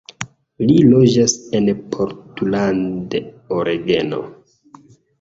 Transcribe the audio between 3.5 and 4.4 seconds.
Oregono.